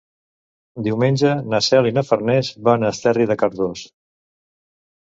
[0.87, 3.89] Diumenge na Cel i na Farners van a Esterri de Cardós.